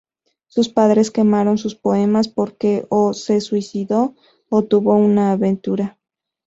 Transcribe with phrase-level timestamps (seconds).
[0.47, 4.15] Sus padres quemaron sus poemas porque, o se suicidó,
[4.49, 5.99] o tuvo una aventura.